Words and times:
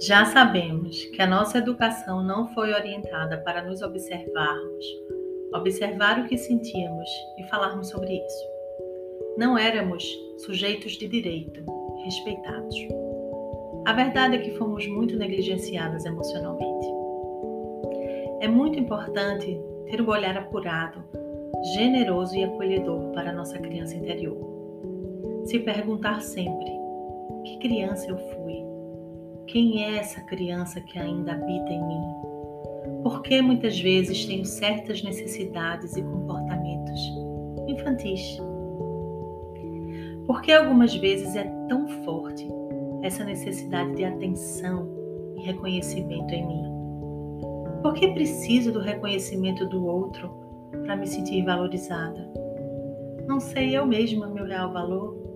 Já 0.00 0.24
sabemos 0.26 1.06
que 1.06 1.20
a 1.20 1.26
nossa 1.26 1.58
educação 1.58 2.22
não 2.22 2.46
foi 2.54 2.72
orientada 2.72 3.38
para 3.38 3.62
nos 3.62 3.82
observarmos, 3.82 4.84
observar 5.52 6.20
o 6.20 6.28
que 6.28 6.38
sentíamos 6.38 7.08
e 7.36 7.42
falarmos 7.48 7.88
sobre 7.88 8.14
isso. 8.14 8.44
Não 9.36 9.58
éramos 9.58 10.04
sujeitos 10.44 10.92
de 10.92 11.08
direito, 11.08 11.64
respeitados. 12.04 12.76
A 13.86 13.92
verdade 13.92 14.36
é 14.36 14.38
que 14.38 14.56
fomos 14.56 14.86
muito 14.86 15.16
negligenciadas 15.16 16.04
emocionalmente. 16.04 16.86
É 18.40 18.46
muito 18.46 18.78
importante 18.78 19.60
ter 19.90 20.00
um 20.00 20.08
olhar 20.08 20.36
apurado, 20.36 21.02
generoso 21.74 22.36
e 22.36 22.44
acolhedor 22.44 23.10
para 23.14 23.30
a 23.30 23.34
nossa 23.34 23.58
criança 23.58 23.96
interior. 23.96 24.38
Se 25.46 25.58
perguntar 25.58 26.20
sempre: 26.20 26.70
que 27.44 27.58
criança 27.58 28.08
eu 28.08 28.16
fui? 28.16 28.67
Quem 29.48 29.82
é 29.82 29.96
essa 29.96 30.20
criança 30.20 30.78
que 30.78 30.98
ainda 30.98 31.32
habita 31.32 31.72
em 31.72 31.82
mim? 31.82 32.02
Por 33.02 33.22
que 33.22 33.40
muitas 33.40 33.80
vezes 33.80 34.26
tenho 34.26 34.44
certas 34.44 35.02
necessidades 35.02 35.96
e 35.96 36.02
comportamentos 36.02 37.00
infantis? 37.66 38.38
Por 40.26 40.42
que 40.42 40.52
algumas 40.52 40.94
vezes 40.94 41.34
é 41.34 41.44
tão 41.66 41.88
forte 42.04 42.46
essa 43.02 43.24
necessidade 43.24 43.94
de 43.96 44.04
atenção 44.04 44.86
e 45.38 45.40
reconhecimento 45.40 46.34
em 46.34 46.46
mim? 46.46 46.64
Por 47.82 47.94
que 47.94 48.08
preciso 48.08 48.70
do 48.70 48.80
reconhecimento 48.80 49.64
do 49.64 49.86
outro 49.86 50.28
para 50.84 50.94
me 50.94 51.06
sentir 51.06 51.42
valorizada? 51.46 52.30
Não 53.26 53.40
sei 53.40 53.74
eu 53.74 53.86
mesma 53.86 54.26
meu 54.26 54.44
real 54.44 54.70
valor? 54.70 55.27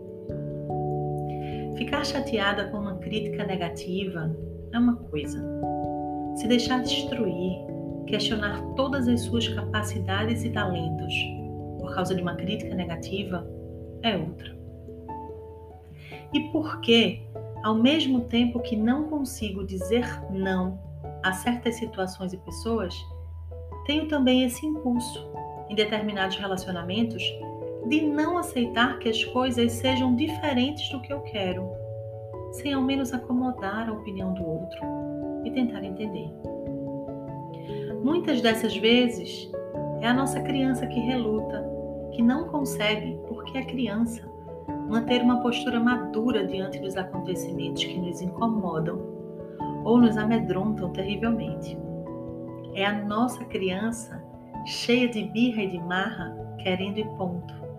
Ficar 1.77 2.05
chateada 2.05 2.69
com 2.69 2.78
uma 2.78 2.97
crítica 2.98 3.45
negativa 3.45 4.34
é 4.73 4.78
uma 4.78 4.97
coisa. 4.97 5.42
Se 6.37 6.47
deixar 6.47 6.83
destruir, 6.83 7.59
questionar 8.06 8.62
todas 8.77 9.09
as 9.09 9.23
suas 9.23 9.48
capacidades 9.48 10.45
e 10.45 10.51
talentos 10.51 11.14
por 11.79 11.95
causa 11.95 12.14
de 12.14 12.23
uma 12.23 12.34
crítica 12.34 12.75
negativa 12.75 13.47
é 14.03 14.17
outra. 14.17 14.56
E 16.33 16.41
por 16.53 16.81
que, 16.81 17.23
ao 17.62 17.75
mesmo 17.75 18.23
tempo 18.23 18.61
que 18.61 18.77
não 18.77 19.05
consigo 19.09 19.64
dizer 19.64 20.07
não 20.31 20.79
a 21.23 21.33
certas 21.33 21.77
situações 21.77 22.33
e 22.33 22.36
pessoas, 22.39 22.95
tenho 23.86 24.09
também 24.09 24.45
esse 24.45 24.64
impulso 24.64 25.31
em 25.69 25.75
determinados 25.75 26.36
relacionamentos 26.36 27.23
de 27.88 28.00
não 28.02 28.38
aceitar 28.38 28.98
que 28.98 29.08
as 29.08 29.25
coisas 29.25 29.72
sejam 29.72 30.14
diferentes 30.14 30.88
do 30.91 31.00
que 31.00 31.12
eu 31.12 31.20
quero, 31.20 31.70
sem 32.52 32.72
ao 32.72 32.83
menos 32.83 33.12
acomodar 33.12 33.89
a 33.89 33.92
opinião 33.92 34.33
do 34.34 34.47
outro 34.47 34.80
e 35.44 35.50
tentar 35.50 35.83
entender. 35.84 36.30
Muitas 38.02 38.41
dessas 38.41 38.77
vezes 38.77 39.50
é 40.00 40.08
a 40.08 40.14
nossa 40.14 40.41
criança 40.41 40.86
que 40.86 40.98
reluta, 41.00 41.64
que 42.12 42.22
não 42.22 42.48
consegue, 42.48 43.19
porque 43.28 43.58
é 43.58 43.64
criança, 43.64 44.28
manter 44.89 45.22
uma 45.22 45.41
postura 45.41 45.80
madura 45.80 46.46
diante 46.46 46.78
dos 46.78 46.96
acontecimentos 46.96 47.84
que 47.84 47.98
nos 47.98 48.20
incomodam 48.20 49.00
ou 49.84 49.98
nos 49.98 50.17
amedrontam 50.17 50.91
terrivelmente. 50.91 51.78
É 52.74 52.84
a 52.84 52.92
nossa 52.92 53.44
criança 53.44 54.22
cheia 54.67 55.08
de 55.08 55.24
birra 55.24 55.62
e 55.62 55.70
de 55.70 55.78
marra, 55.78 56.36
querendo 56.58 56.98
ir 56.98 57.06
ponto. 57.17 57.72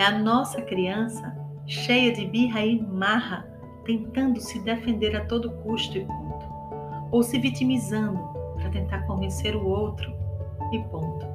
É 0.00 0.04
a 0.06 0.18
nossa 0.18 0.62
criança 0.62 1.36
cheia 1.66 2.10
de 2.10 2.24
birra 2.24 2.64
e 2.64 2.80
marra, 2.80 3.46
tentando 3.84 4.40
se 4.40 4.58
defender 4.60 5.14
a 5.14 5.26
todo 5.26 5.50
custo 5.56 5.98
e 5.98 6.06
ponto, 6.06 6.46
ou 7.10 7.22
se 7.22 7.38
vitimizando 7.38 8.18
para 8.54 8.70
tentar 8.70 9.02
convencer 9.02 9.54
o 9.54 9.62
outro 9.62 10.10
e 10.72 10.78
ponto. 10.84 11.26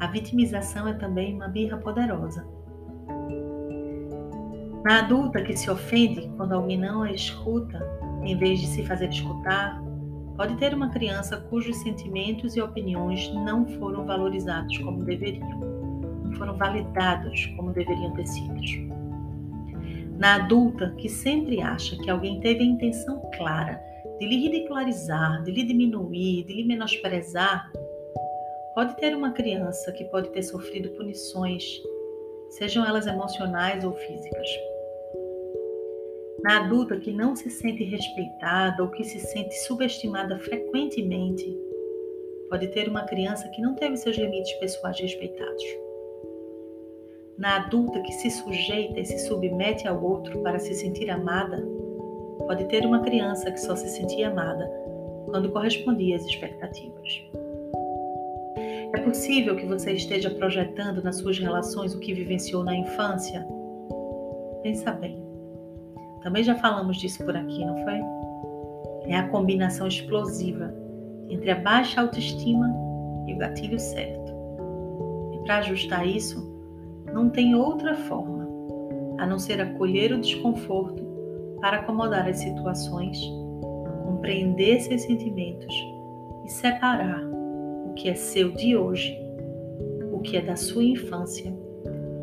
A 0.00 0.08
vitimização 0.08 0.88
é 0.88 0.94
também 0.94 1.36
uma 1.36 1.46
birra 1.46 1.76
poderosa. 1.76 2.44
Na 4.84 4.98
adulta 4.98 5.40
que 5.40 5.56
se 5.56 5.70
ofende 5.70 6.28
quando 6.36 6.54
alguém 6.54 6.76
não 6.76 7.02
a 7.02 7.12
escuta, 7.12 7.80
em 8.24 8.36
vez 8.36 8.62
de 8.62 8.66
se 8.66 8.84
fazer 8.84 9.10
escutar, 9.10 9.80
pode 10.36 10.56
ter 10.56 10.74
uma 10.74 10.90
criança 10.90 11.36
cujos 11.36 11.76
sentimentos 11.76 12.56
e 12.56 12.60
opiniões 12.60 13.32
não 13.32 13.64
foram 13.78 14.04
valorizados 14.04 14.76
como 14.78 15.04
deveriam, 15.04 15.73
foram 16.34 16.56
validados 16.56 17.46
como 17.56 17.72
deveriam 17.72 18.12
ter 18.14 18.26
sido 18.26 18.54
na 20.18 20.36
adulta 20.36 20.94
que 20.96 21.08
sempre 21.08 21.60
acha 21.60 21.96
que 21.96 22.08
alguém 22.08 22.40
teve 22.40 22.60
a 22.60 22.66
intenção 22.66 23.20
clara 23.36 23.82
de 24.18 24.26
lhe 24.26 24.36
ridicularizar, 24.36 25.42
de 25.42 25.50
lhe 25.50 25.64
diminuir, 25.64 26.44
de 26.44 26.54
lhe 26.54 26.64
menosprezar, 26.64 27.70
pode 28.74 28.96
ter 28.96 29.14
uma 29.14 29.32
criança 29.32 29.90
que 29.92 30.04
pode 30.04 30.30
ter 30.30 30.42
sofrido 30.42 30.90
punições, 30.90 31.64
sejam 32.50 32.86
elas 32.86 33.06
emocionais 33.06 33.84
ou 33.84 33.92
físicas. 33.92 34.48
Na 36.44 36.64
adulta 36.64 36.96
que 36.96 37.10
não 37.10 37.34
se 37.34 37.50
sente 37.50 37.82
respeitada 37.82 38.82
ou 38.82 38.90
que 38.90 39.02
se 39.02 39.18
sente 39.18 39.54
subestimada 39.64 40.38
frequentemente, 40.38 41.58
pode 42.48 42.68
ter 42.68 42.88
uma 42.88 43.02
criança 43.02 43.48
que 43.48 43.60
não 43.60 43.74
teve 43.74 43.96
seus 43.96 44.16
limites 44.16 44.52
pessoais 44.54 45.00
respeitados 45.00 45.83
na 47.38 47.56
adulta 47.56 48.00
que 48.00 48.12
se 48.12 48.30
sujeita 48.30 49.00
e 49.00 49.04
se 49.04 49.18
submete 49.26 49.88
ao 49.88 50.02
outro 50.02 50.38
para 50.40 50.58
se 50.58 50.74
sentir 50.74 51.10
amada, 51.10 51.66
pode 52.46 52.64
ter 52.66 52.86
uma 52.86 53.00
criança 53.00 53.50
que 53.50 53.60
só 53.60 53.74
se 53.74 53.88
sentia 53.88 54.28
amada 54.28 54.70
quando 55.26 55.50
correspondia 55.50 56.16
às 56.16 56.24
expectativas. 56.24 57.08
É 58.92 59.00
possível 59.00 59.56
que 59.56 59.66
você 59.66 59.92
esteja 59.92 60.30
projetando 60.30 61.02
nas 61.02 61.16
suas 61.16 61.38
relações 61.38 61.94
o 61.94 61.98
que 61.98 62.14
vivenciou 62.14 62.62
na 62.62 62.76
infância? 62.76 63.44
Pensa 64.62 64.92
bem. 64.92 65.20
Também 66.22 66.44
já 66.44 66.54
falamos 66.54 66.98
disso 66.98 67.24
por 67.24 67.36
aqui, 67.36 67.64
não 67.64 67.76
foi? 67.84 68.00
É 69.10 69.16
a 69.16 69.28
combinação 69.28 69.88
explosiva 69.88 70.72
entre 71.28 71.50
a 71.50 71.56
baixa 71.56 72.00
autoestima 72.00 72.72
e 73.26 73.34
o 73.34 73.38
gatilho 73.38 73.78
certo. 73.78 74.32
E 75.34 75.38
para 75.44 75.58
ajustar 75.58 76.06
isso, 76.06 76.53
não 77.14 77.30
tem 77.30 77.54
outra 77.54 77.94
forma 77.94 78.44
a 79.18 79.26
não 79.26 79.38
ser 79.38 79.60
acolher 79.60 80.12
o 80.12 80.20
desconforto 80.20 81.00
para 81.60 81.78
acomodar 81.78 82.28
as 82.28 82.38
situações, 82.38 83.16
compreender 84.04 84.80
seus 84.80 85.02
sentimentos 85.02 85.72
e 86.44 86.48
separar 86.50 87.22
o 87.88 87.94
que 87.94 88.08
é 88.08 88.14
seu 88.16 88.50
de 88.50 88.76
hoje, 88.76 89.16
o 90.12 90.18
que 90.18 90.36
é 90.36 90.42
da 90.42 90.56
sua 90.56 90.82
infância 90.82 91.56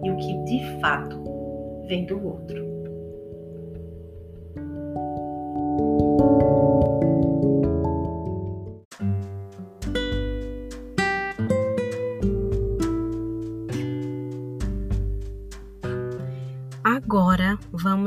e 0.04 0.12
o 0.12 0.18
que 0.18 0.44
de 0.44 0.80
fato 0.82 1.24
vem 1.88 2.06
do 2.06 2.28
outro. 2.28 2.61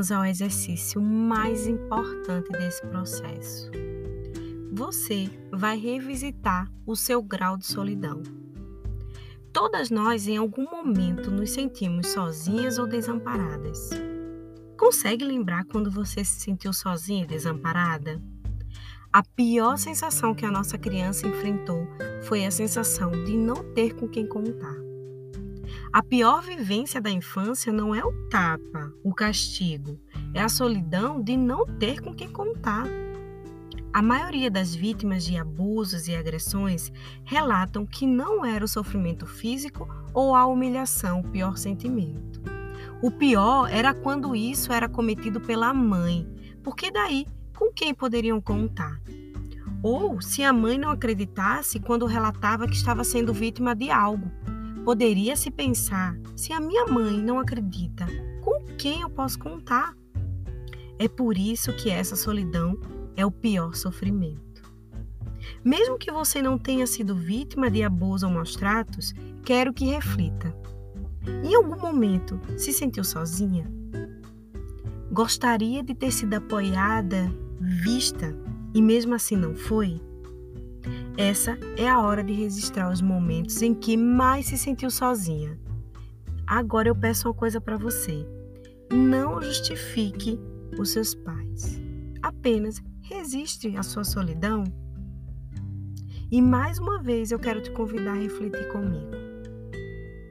Vamos 0.04 0.12
ao 0.12 0.25
exercício 0.26 1.00
mais 1.00 1.66
importante 1.66 2.50
desse 2.53 2.82
processo. 2.88 3.70
Você 4.72 5.31
vai 5.50 5.78
revisitar 5.78 6.70
o 6.84 6.94
seu 6.94 7.22
grau 7.22 7.56
de 7.56 7.65
solidão. 7.65 8.22
Todas 9.53 9.88
nós, 9.88 10.26
em 10.26 10.37
algum 10.37 10.65
momento, 10.65 11.30
nos 11.30 11.51
sentimos 11.53 12.09
sozinhas 12.09 12.78
ou 12.78 12.86
desamparadas. 12.86 13.91
Consegue 14.77 15.24
lembrar 15.24 15.65
quando 15.65 15.91
você 15.91 16.22
se 16.22 16.41
sentiu 16.41 16.72
sozinha 16.72 17.24
e 17.24 17.28
desamparada? 17.28 18.21
A 19.12 19.22
pior 19.22 19.78
sensação 19.78 20.34
que 20.34 20.45
a 20.45 20.51
nossa 20.51 20.77
criança 20.77 21.27
enfrentou 21.27 21.86
foi 22.24 22.45
a 22.45 22.51
sensação 22.51 23.10
de 23.10 23.36
não 23.39 23.72
ter 23.72 23.95
com 23.95 24.09
quem 24.09 24.27
contar. 24.27 24.84
A 25.94 26.02
pior 26.02 26.42
vivência 26.42 27.00
da 27.00 27.08
infância 27.08 27.72
não 27.72 27.94
é 27.94 28.04
o 28.04 28.12
tapa, 28.28 28.92
o 29.04 29.14
castigo, 29.14 29.96
é 30.34 30.42
a 30.42 30.48
solidão 30.48 31.22
de 31.22 31.36
não 31.36 31.64
ter 31.64 32.00
com 32.00 32.12
quem 32.12 32.28
contar. 32.28 32.84
A 33.92 34.02
maioria 34.02 34.50
das 34.50 34.74
vítimas 34.74 35.24
de 35.24 35.36
abusos 35.36 36.08
e 36.08 36.16
agressões 36.16 36.91
relatam 37.22 37.86
que 37.86 38.08
não 38.08 38.44
era 38.44 38.64
o 38.64 38.68
sofrimento 38.68 39.24
físico 39.24 39.86
ou 40.12 40.34
a 40.34 40.44
humilhação 40.44 41.20
o 41.20 41.30
pior 41.30 41.56
sentimento. 41.56 42.42
O 43.00 43.08
pior 43.12 43.68
era 43.70 43.94
quando 43.94 44.34
isso 44.34 44.72
era 44.72 44.88
cometido 44.88 45.41
pela 45.41 45.72
mãe, 45.72 46.28
porque 46.64 46.91
daí 46.91 47.24
com 47.56 47.72
quem 47.72 47.94
poderiam 47.94 48.41
contar? 48.41 49.00
Ou 49.80 50.20
se 50.20 50.42
a 50.42 50.52
mãe 50.52 50.76
não 50.76 50.91
acreditasse 50.91 51.78
quando 51.78 52.04
relatava 52.04 52.66
que 52.66 52.74
estava 52.74 53.04
sendo 53.04 53.32
vítima 53.32 53.76
de 53.76 53.92
algo, 53.92 54.28
Poderia 54.84 55.34
se 55.34 55.51
pensar: 55.51 56.16
se 56.36 56.53
a 56.53 56.60
minha 56.60 56.86
mãe 56.86 57.16
não 57.16 57.39
acredita, 57.39 58.07
com 58.42 58.65
quem 58.77 59.01
eu 59.01 59.09
posso 59.09 59.39
contar? 59.39 59.97
É 60.98 61.09
por 61.09 61.39
isso 61.39 61.72
que 61.72 61.91
essa 61.91 62.15
solidão 62.15 62.78
é 63.16 63.25
o 63.25 63.31
pior 63.31 63.75
sofrimento. 63.75 64.63
Mesmo 65.65 65.98
que 65.98 66.13
você 66.13 66.42
não 66.42 66.59
tenha 66.59 66.86
sido 66.86 67.16
vítima 67.16 67.71
de 67.71 67.83
abuso 67.83 68.27
ou 68.27 68.33
maus 68.33 68.54
tratos, 68.54 69.15
quero 69.42 69.72
que 69.72 69.86
reflita. 69.86 70.54
Em 71.42 71.54
algum 71.54 71.80
momento 71.80 72.39
se 72.57 72.72
sentiu 72.72 73.04
sozinha? 73.04 73.66
Gostaria 75.10 75.83
de 75.83 75.95
ter 75.95 76.10
sido 76.13 76.34
apoiada, 76.34 77.33
vista 77.59 78.37
e 78.75 78.83
mesmo 78.83 79.15
assim 79.15 79.37
não 79.37 79.54
foi? 79.54 80.01
Essa 81.16 81.57
é 81.77 81.89
a 81.89 82.01
hora 82.01 82.25
de 82.25 82.33
registrar 82.33 82.91
os 82.91 83.01
momentos 83.01 83.63
em 83.63 83.72
que 83.72 83.97
mais 83.97 84.47
se 84.47 84.59
sentiu 84.59 84.91
sozinha. 84.91 85.57
Agora 86.45 86.89
eu 86.89 86.97
peço 86.97 87.28
uma 87.28 87.34
coisa 87.34 87.61
para 87.61 87.77
você. 87.77 88.27
Não 88.93 89.41
justifique 89.41 90.41
os 90.77 90.91
seus 90.91 91.15
pais. 91.15 91.81
Apenas 92.21 92.83
resiste 93.01 93.77
à 93.77 93.83
sua 93.84 94.03
solidão. 94.03 94.65
E 96.33 96.43
mais 96.43 96.81
uma 96.81 97.01
vez 97.01 97.31
eu 97.31 97.39
quero 97.39 97.63
te 97.63 97.71
convidar 97.71 98.15
a 98.15 98.21
refletir 98.21 98.66
comigo. 98.72 99.13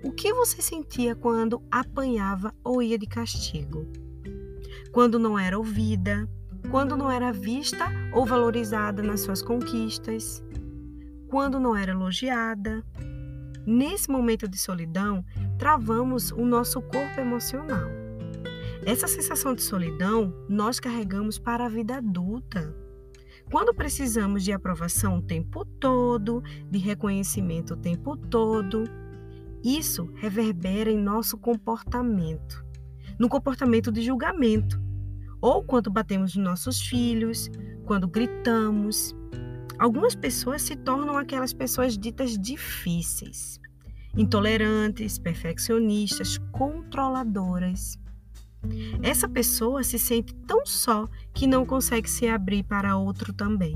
O 0.04 0.12
que 0.12 0.34
você 0.34 0.62
sentia 0.62 1.16
quando 1.16 1.64
apanhava 1.72 2.54
ou 2.62 2.84
ia 2.84 2.98
de 2.98 3.08
castigo? 3.08 3.88
Quando 4.92 5.18
não 5.18 5.40
era 5.40 5.58
ouvida, 5.58 6.28
quando 6.70 6.98
não 6.98 7.10
era 7.10 7.32
vista 7.32 7.86
ou 8.14 8.26
valorizada 8.26 9.02
nas 9.02 9.22
suas 9.22 9.42
conquistas, 9.42 10.44
quando 11.34 11.60
não 11.60 11.76
era 11.76 11.94
elogiada. 11.94 12.86
Nesse 13.66 14.08
momento 14.08 14.48
de 14.48 14.56
solidão, 14.56 15.26
travamos 15.58 16.30
o 16.30 16.46
nosso 16.46 16.80
corpo 16.80 17.20
emocional. 17.20 17.90
Essa 18.86 19.08
sensação 19.08 19.56
de 19.56 19.64
solidão 19.64 20.32
nós 20.48 20.80
carregamos 20.80 21.40
para 21.40 21.66
a 21.66 21.70
vida 21.70 21.96
adulta. 21.96 22.72
Quando 23.52 23.74
precisamos 23.74 24.44
de 24.44 24.52
aprovação 24.52 25.18
o 25.18 25.22
tempo 25.24 25.66
todo, 25.66 26.44
de 26.70 26.78
reconhecimento 26.78 27.74
o 27.74 27.78
tempo 27.78 28.16
todo, 28.16 28.84
isso 29.64 30.12
reverbera 30.14 30.92
em 30.92 31.00
nosso 31.00 31.36
comportamento, 31.36 32.64
no 33.18 33.28
comportamento 33.28 33.92
de 33.92 34.04
julgamento, 34.04 34.80
ou 35.42 35.64
quando 35.64 35.90
batemos 35.90 36.36
nos 36.36 36.46
nossos 36.46 36.80
filhos, 36.80 37.50
quando 37.88 38.08
gritamos. 38.08 39.16
Algumas 39.80 40.16
pessoas 40.16 40.62
se 40.62 40.76
tornam 40.76 41.18
aquelas 41.18 41.54
pessoas 41.54 41.98
ditas 41.98 42.38
difíceis, 42.38 43.60
intolerantes, 44.16 45.18
perfeccionistas, 45.18 46.38
controladoras. 46.52 47.98
Essa 49.02 49.28
pessoa 49.28 49.84
se 49.84 50.00
sente 50.00 50.34
tão 50.48 50.66
só 50.66 51.10
que 51.34 51.48
não 51.48 51.66
consegue 51.66 52.10
se 52.10 52.28
abrir 52.28 52.64
para 52.64 52.98
outro 52.98 53.34
também. 53.34 53.76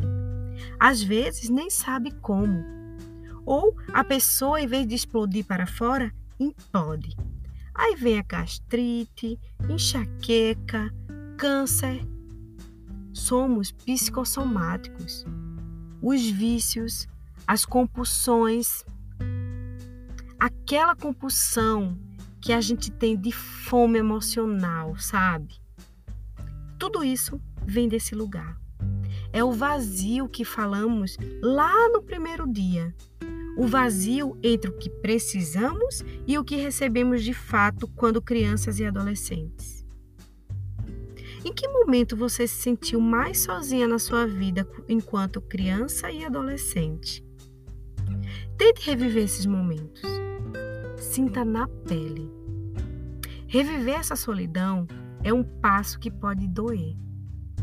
Às 0.79 1.03
vezes 1.03 1.49
nem 1.49 1.69
sabe 1.69 2.11
como. 2.21 2.63
Ou 3.45 3.75
a 3.94 4.03
pessoa, 4.03 4.61
em 4.61 4.67
vez 4.67 4.88
de 4.88 4.95
explodir 4.95 5.45
para 5.45 5.65
fora, 5.65 6.13
implode. 6.39 7.15
Aí 7.73 7.95
vem 7.95 8.19
a 8.19 8.23
gastrite, 8.23 9.39
enxaqueca, 9.69 10.94
câncer. 11.38 12.01
Somos 13.13 13.71
psicossomáticos. 13.71 15.25
Os 16.01 16.25
vícios, 16.29 17.07
as 17.45 17.65
compulsões, 17.65 18.85
aquela 20.39 20.95
compulsão 20.95 21.97
que 22.39 22.53
a 22.53 22.61
gente 22.61 22.91
tem 22.91 23.17
de 23.17 23.31
fome 23.31 23.97
emocional, 23.99 24.97
sabe? 24.97 25.59
Tudo 26.79 27.03
isso 27.03 27.41
vem 27.65 27.88
desse 27.88 28.13
lugar. 28.13 28.57
É 29.33 29.44
o 29.44 29.51
vazio 29.51 30.29
que 30.29 30.45
falamos 30.45 31.17
lá 31.41 31.89
no 31.89 32.01
primeiro 32.01 32.47
dia. 32.47 32.95
O 33.57 33.65
vazio 33.65 34.38
entre 34.44 34.69
o 34.69 34.77
que 34.77 34.89
precisamos 34.89 36.03
e 36.27 36.38
o 36.38 36.44
que 36.44 36.55
recebemos 36.55 37.23
de 37.23 37.33
fato 37.33 37.88
quando 37.88 38.21
crianças 38.21 38.79
e 38.79 38.85
adolescentes. 38.85 39.76
Em 41.47 41.53
que 41.53 41.65
momento 41.69 42.13
você 42.17 42.45
se 42.45 42.61
sentiu 42.61 42.99
mais 42.99 43.39
sozinha 43.39 43.88
na 43.88 43.97
sua 43.97 44.27
vida 44.27 44.67
enquanto 44.85 45.39
criança 45.39 46.11
e 46.11 46.25
adolescente? 46.25 47.25
Tente 48.57 48.85
reviver 48.85 49.23
esses 49.23 49.45
momentos. 49.45 50.01
Sinta 50.97 51.45
na 51.45 51.65
pele. 51.88 52.29
Reviver 53.47 53.97
essa 53.97 54.17
solidão 54.17 54.85
é 55.23 55.31
um 55.31 55.41
passo 55.41 55.97
que 56.01 56.11
pode 56.11 56.45
doer, 56.49 56.97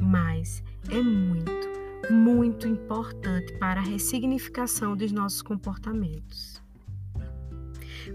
mas 0.00 0.64
é 0.88 1.02
muito, 1.02 1.69
muito 2.10 2.66
importante 2.66 3.52
para 3.58 3.81
a 3.81 3.84
ressignificação 3.84 4.96
dos 4.96 5.12
nossos 5.12 5.42
comportamentos. 5.42 6.58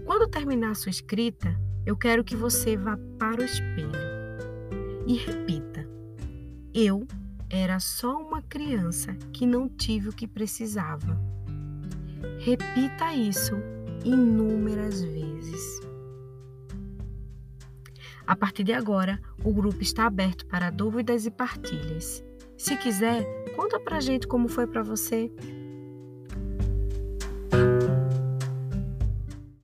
Quando 0.04 0.28
terminar 0.28 0.74
sua 0.74 0.90
escrita, 0.90 1.56
eu 1.86 1.96
quero 1.96 2.24
que 2.24 2.34
você 2.34 2.76
vá 2.76 2.98
para 3.20 3.40
o 3.40 3.44
espelho 3.44 4.09
e 5.10 5.14
repita: 5.16 5.84
Eu 6.72 7.04
era 7.50 7.80
só 7.80 8.16
uma 8.16 8.40
criança 8.42 9.12
que 9.32 9.44
não 9.44 9.68
tive 9.68 10.08
o 10.08 10.12
que 10.12 10.28
precisava. 10.28 11.20
Repita 12.38 13.12
isso 13.12 13.54
inúmeras 14.04 15.02
vezes. 15.02 15.80
A 18.24 18.36
partir 18.36 18.62
de 18.62 18.72
agora, 18.72 19.20
o 19.42 19.52
grupo 19.52 19.82
está 19.82 20.06
aberto 20.06 20.46
para 20.46 20.70
dúvidas 20.70 21.26
e 21.26 21.30
partilhas. 21.30 22.22
Se 22.56 22.76
quiser, 22.76 23.24
conta 23.56 23.80
pra 23.80 23.98
gente 23.98 24.28
como 24.28 24.46
foi 24.46 24.68
para 24.68 24.84
você. 24.84 25.28